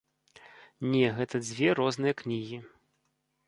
Не, 0.93 1.03
гэта 1.19 1.43
дзве 1.45 1.69
розныя 1.83 2.13
кнігі. 2.23 2.57